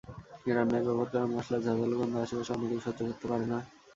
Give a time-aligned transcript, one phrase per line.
[0.47, 3.57] রান্নায় ব্যবহার করা মসলার ঝাঁঝালো গন্ধ আশপাশের অনেকেই সহ্য করতে পারে না।